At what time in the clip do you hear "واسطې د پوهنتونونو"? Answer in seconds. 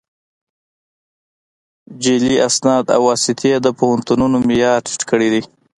3.09-4.37